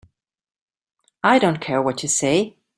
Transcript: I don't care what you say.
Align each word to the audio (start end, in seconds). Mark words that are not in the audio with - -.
I 1.23 1.37
don't 1.37 1.61
care 1.61 1.79
what 1.79 2.01
you 2.01 2.09
say. 2.09 2.55